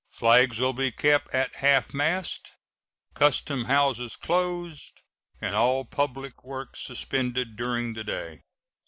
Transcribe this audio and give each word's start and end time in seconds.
Flags 0.09 0.59
will 0.59 0.73
be 0.73 0.89
kept 0.91 1.31
at 1.31 1.57
half 1.57 1.93
mast, 1.93 2.49
custom 3.13 3.65
houses 3.65 4.15
closed, 4.15 4.99
and 5.39 5.53
all 5.53 5.85
public 5.85 6.43
work 6.43 6.75
suspended 6.75 7.55
during 7.55 7.93
the 7.93 8.03
day. 8.03 8.41